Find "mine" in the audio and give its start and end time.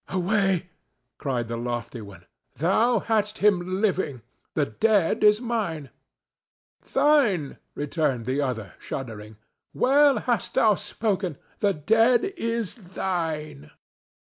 5.39-5.91